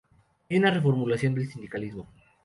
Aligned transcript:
Hay 0.49 0.57
una 0.57 0.71
reformulación 0.71 1.35
del 1.35 1.47
sindicalismo. 1.47 2.09